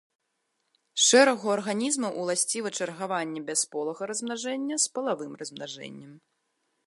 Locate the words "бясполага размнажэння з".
3.51-4.95